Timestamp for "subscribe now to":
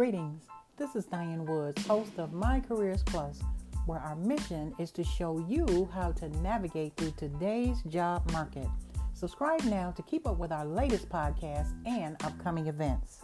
9.12-10.02